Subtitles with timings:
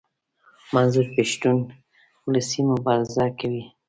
[0.73, 1.57] منظور پښتون
[2.25, 3.63] اولسي مبارزه کوي.